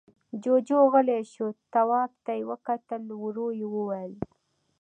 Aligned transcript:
جُوجُو 0.41 0.79
غلی 0.93 1.19
شو، 1.33 1.47
تواب 1.73 2.11
ته 2.25 2.31
يې 2.37 2.47
وکتل، 2.51 3.03
ورو 3.23 3.47
يې 3.59 3.67
وويل: 3.73 4.13